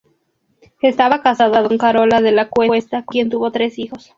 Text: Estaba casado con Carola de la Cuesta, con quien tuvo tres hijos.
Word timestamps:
Estaba 0.81 1.21
casado 1.21 1.67
con 1.69 1.77
Carola 1.77 2.21
de 2.21 2.31
la 2.31 2.49
Cuesta, 2.49 3.03
con 3.03 3.05
quien 3.13 3.29
tuvo 3.29 3.51
tres 3.51 3.77
hijos. 3.77 4.09